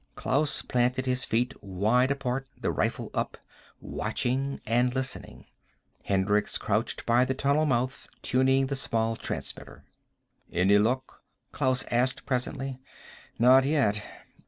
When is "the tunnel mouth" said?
7.23-8.07